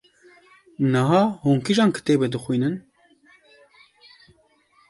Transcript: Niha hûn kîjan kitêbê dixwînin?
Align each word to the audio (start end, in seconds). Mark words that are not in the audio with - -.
Niha 0.91 1.21
hûn 1.41 1.59
kîjan 1.65 1.89
kitêbê 1.95 2.27
dixwînin? 2.33 2.75